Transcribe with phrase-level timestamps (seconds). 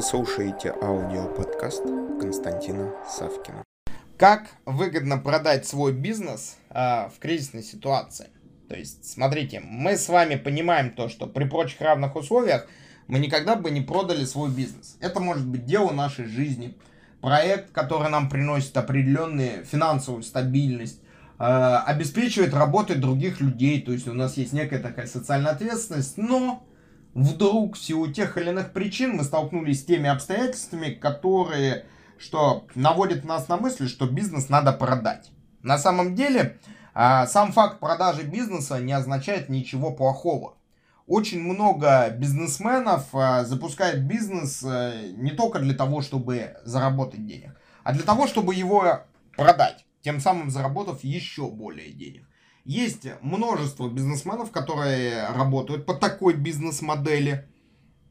[0.00, 1.82] Вы слушаете аудиоподкаст
[2.18, 3.62] Константина Савкина.
[4.16, 8.28] Как выгодно продать свой бизнес э, в кризисной ситуации?
[8.70, 12.66] То есть, смотрите, мы с вами понимаем то, что при прочих равных условиях
[13.08, 14.96] мы никогда бы не продали свой бизнес.
[15.00, 16.78] Это может быть дело нашей жизни,
[17.20, 20.98] проект, который нам приносит определенную финансовую стабильность,
[21.38, 26.64] э, обеспечивает работой других людей, то есть у нас есть некая такая социальная ответственность, но
[27.14, 31.84] вдруг в силу тех или иных причин мы столкнулись с теми обстоятельствами, которые
[32.20, 35.30] что наводят нас на мысль, что бизнес надо продать.
[35.62, 36.58] На самом деле,
[36.94, 40.56] а, сам факт продажи бизнеса не означает ничего плохого.
[41.06, 47.92] Очень много бизнесменов а, запускают бизнес а, не только для того, чтобы заработать денег, а
[47.92, 49.00] для того, чтобы его
[49.36, 52.26] продать, тем самым заработав еще более денег.
[52.64, 57.46] Есть множество бизнесменов, которые работают по такой бизнес-модели.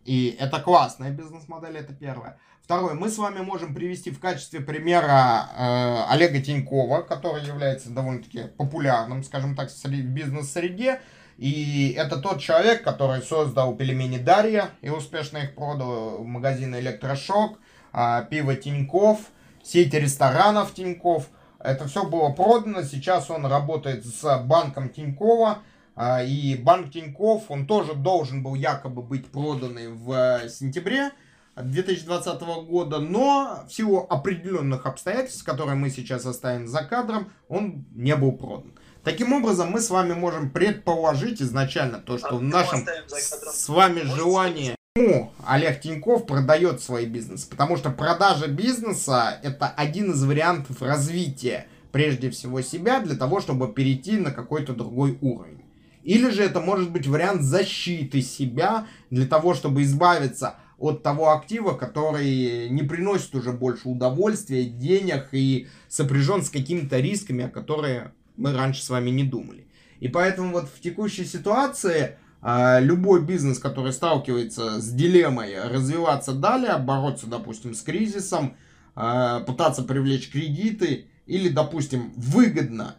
[0.05, 2.39] И это классная бизнес-модель, это первое.
[2.63, 8.43] Второе, мы с вами можем привести в качестве примера э, Олега Тинькова, который является довольно-таки
[8.57, 11.01] популярным, скажем так, в бизнес-среде.
[11.37, 17.59] И это тот человек, который создал пельмени Дарья и успешно их продал в магазины Электрошок,
[17.93, 19.19] э, пиво Тиньков,
[19.63, 21.27] сеть ресторанов Тиньков–
[21.59, 22.83] это все было продано.
[22.83, 25.59] Сейчас он работает с банком Тинькова.
[25.95, 31.11] А, и банк Тиньков, он тоже должен был якобы быть проданный в сентябре
[31.57, 38.15] 2020 года, но в силу определенных обстоятельств, которые мы сейчас оставим за кадром, он не
[38.15, 38.73] был продан.
[39.03, 44.01] Таким образом, мы с вами можем предположить изначально то, что а в нашем с вами
[44.01, 47.45] желании Почему Олег Тиньков продает свой бизнес?
[47.45, 53.71] Потому что продажа бизнеса это один из вариантов развития прежде всего себя для того, чтобы
[53.71, 55.63] перейти на какой-то другой уровень.
[56.03, 61.75] Или же это может быть вариант защиты себя для того, чтобы избавиться от того актива,
[61.75, 68.51] который не приносит уже больше удовольствия, денег и сопряжен с какими-то рисками, о которых мы
[68.51, 69.65] раньше с вами не думали.
[70.01, 77.27] И поэтому вот в текущей ситуации любой бизнес, который сталкивается с дилеммой развиваться далее, бороться,
[77.27, 78.55] допустим, с кризисом,
[78.95, 82.95] а, пытаться привлечь кредиты или, допустим, выгодно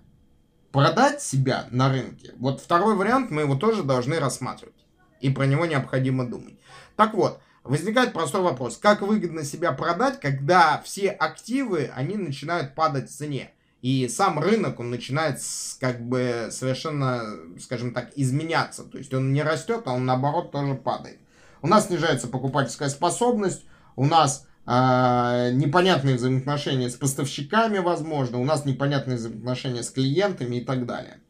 [0.73, 4.75] продать себя на рынке, вот второй вариант мы его тоже должны рассматривать.
[5.21, 6.55] И про него необходимо думать.
[6.97, 8.77] Так вот, возникает простой вопрос.
[8.77, 13.53] Как выгодно себя продать, когда все активы, они начинают падать в цене?
[13.83, 15.41] И сам рынок, он начинает
[15.81, 17.23] как бы совершенно,
[17.59, 18.85] скажем так, изменяться.
[18.85, 21.19] То есть он не растет, а он наоборот тоже падает.
[21.63, 23.65] У нас снижается покупательская способность,
[23.97, 30.65] у нас э, непонятные взаимоотношения с поставщиками, возможно, у нас непонятные взаимоотношения с клиентами и
[30.65, 31.21] так далее.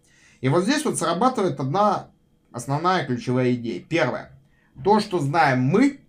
[0.41, 2.11] И вот здесь вот срабатывает одна
[2.53, 3.81] основная ключевая идея.
[3.81, 4.33] Первое.
[4.85, 6.01] То, что знаем мы,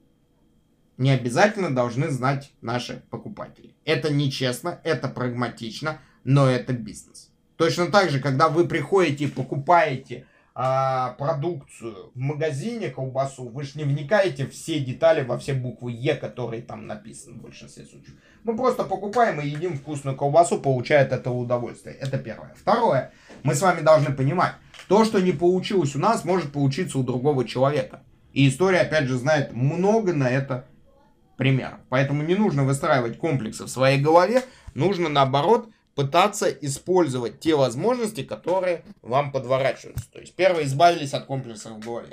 [0.97, 3.75] не обязательно должны знать наши покупатели.
[3.85, 7.31] Это нечестно, это прагматично, но это бизнес.
[7.57, 13.71] Точно так же, когда вы приходите и покупаете а, продукцию в магазине, колбасу, вы же
[13.75, 18.15] не вникаете все детали во все буквы Е, которые там написаны в большинстве случаев.
[18.43, 21.95] Мы просто покупаем и едим вкусную колбасу, получая от этого удовольствие.
[21.95, 22.53] Это первое.
[22.55, 23.11] Второе.
[23.43, 24.55] Мы с вами должны понимать,
[24.87, 28.01] то, что не получилось у нас, может получиться у другого человека.
[28.33, 30.65] И история, опять же, знает много на это
[31.37, 31.79] примеров.
[31.89, 34.43] Поэтому не нужно выстраивать комплексы в своей голове,
[34.73, 35.69] нужно наоборот
[36.01, 40.11] пытаться использовать те возможности, которые вам подворачиваются.
[40.11, 42.03] То есть, первое, избавились от комплексов в.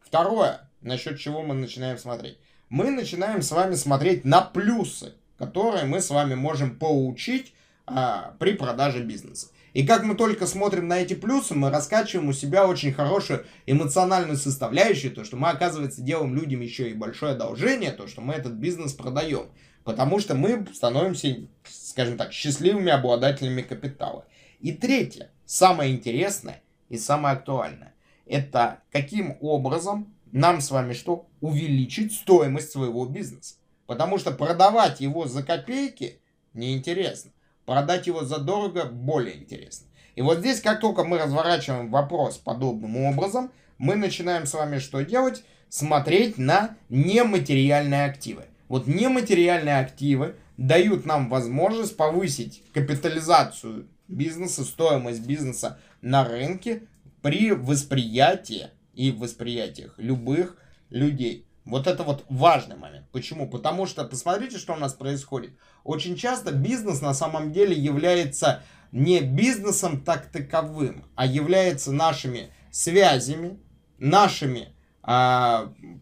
[0.00, 2.36] Второе, насчет чего мы начинаем смотреть.
[2.68, 7.54] Мы начинаем с вами смотреть на плюсы, которые мы с вами можем получить
[7.86, 9.48] а, при продаже бизнеса.
[9.72, 14.36] И как мы только смотрим на эти плюсы, мы раскачиваем у себя очень хорошую эмоциональную
[14.36, 18.54] составляющую, то, что мы, оказывается, делаем людям еще и большое одолжение, то, что мы этот
[18.54, 19.46] бизнес продаем.
[19.88, 24.26] Потому что мы становимся, скажем так, счастливыми обладателями капитала.
[24.60, 26.60] И третье, самое интересное
[26.90, 27.94] и самое актуальное,
[28.26, 31.26] это каким образом нам с вами что?
[31.40, 33.54] Увеличить стоимость своего бизнеса.
[33.86, 36.20] Потому что продавать его за копейки
[36.52, 37.30] неинтересно.
[37.64, 39.88] Продать его за дорого более интересно.
[40.16, 45.00] И вот здесь, как только мы разворачиваем вопрос подобным образом, мы начинаем с вами что
[45.00, 45.44] делать?
[45.70, 48.44] Смотреть на нематериальные активы.
[48.68, 56.82] Вот нематериальные активы дают нам возможность повысить капитализацию бизнеса, стоимость бизнеса на рынке
[57.22, 60.56] при восприятии и восприятиях любых
[60.90, 61.46] людей.
[61.64, 63.06] Вот это вот важный момент.
[63.12, 63.48] Почему?
[63.48, 65.52] Потому что посмотрите, что у нас происходит.
[65.84, 73.58] Очень часто бизнес на самом деле является не бизнесом так таковым, а является нашими связями,
[73.98, 74.74] нашими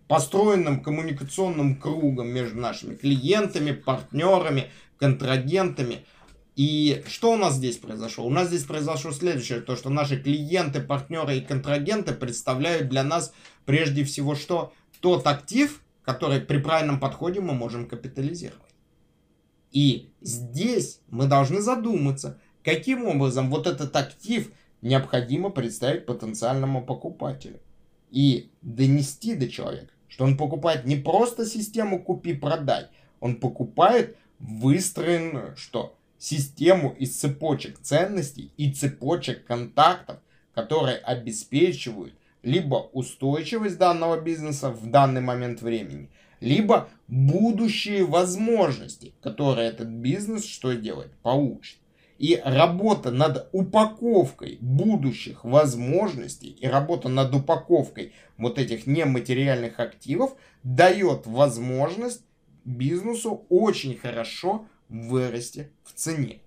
[0.08, 6.04] построенным коммуникационным кругом между нашими клиентами, партнерами, контрагентами.
[6.56, 8.26] И что у нас здесь произошло?
[8.26, 13.32] У нас здесь произошло следующее, то что наши клиенты, партнеры и контрагенты представляют для нас
[13.64, 14.72] прежде всего что?
[15.00, 18.74] Тот актив, который при правильном подходе мы можем капитализировать.
[19.70, 24.50] И здесь мы должны задуматься, каким образом вот этот актив
[24.82, 27.60] необходимо представить потенциальному покупателю.
[28.10, 32.86] И донести до человека, что он покупает не просто систему купи-продай,
[33.20, 35.96] он покупает выстроенную что?
[36.18, 40.18] Систему из цепочек ценностей и цепочек контактов,
[40.54, 46.08] которые обеспечивают либо устойчивость данного бизнеса в данный момент времени,
[46.40, 51.78] либо будущие возможности, которые этот бизнес что делает, получит.
[52.18, 61.26] И работа над упаковкой будущих возможностей и работа над упаковкой вот этих нематериальных активов дает
[61.26, 62.22] возможность
[62.64, 66.40] бизнесу очень хорошо вырасти в цене.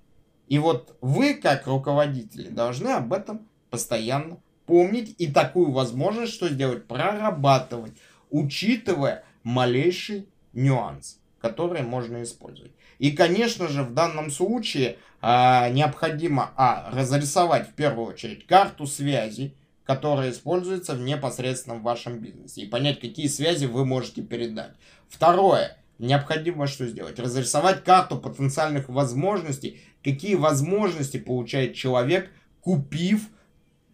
[0.47, 6.87] И вот вы, как руководители, должны об этом постоянно помнить и такую возможность, что сделать,
[6.87, 7.93] прорабатывать,
[8.31, 12.71] учитывая малейший нюанс, который можно использовать.
[12.99, 19.55] И, конечно же, в данном случае а, необходимо а, разрисовать в первую очередь карту связи,
[19.85, 24.73] которая используется в непосредственном вашем бизнесе, и понять, какие связи вы можете передать.
[25.07, 25.77] Второе.
[25.97, 27.19] Необходимо что сделать?
[27.19, 32.31] Разрисовать карту потенциальных возможностей, какие возможности получает человек,
[32.61, 33.27] купив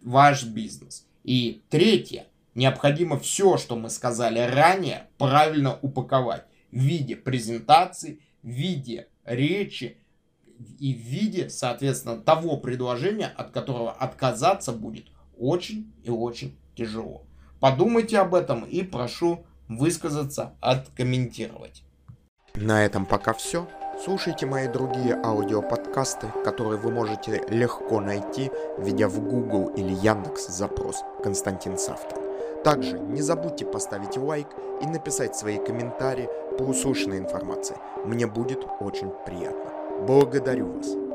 [0.02, 1.06] ваш бизнес.
[1.24, 6.44] И третье необходимо все, что мы сказали ранее, правильно упаковать
[6.76, 9.96] в виде презентации, в виде речи
[10.78, 15.06] и в виде, соответственно, того предложения, от которого отказаться будет
[15.38, 17.24] очень и очень тяжело.
[17.60, 21.82] Подумайте об этом и прошу высказаться, откомментировать.
[22.54, 23.66] На этом пока все.
[24.04, 31.02] Слушайте мои другие аудиоподкасты, которые вы можете легко найти, введя в Google или Яндекс запрос
[31.22, 32.26] «Константин Савкин».
[32.66, 34.48] Также не забудьте поставить лайк
[34.82, 37.76] и написать свои комментарии по услышанной информации.
[38.04, 39.72] Мне будет очень приятно.
[40.06, 41.05] Благодарю вас.